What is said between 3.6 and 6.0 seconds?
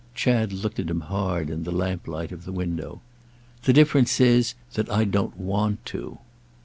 "The difference is that I don't want